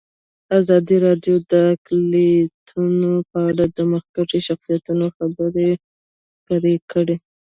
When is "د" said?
1.51-1.53, 3.77-3.79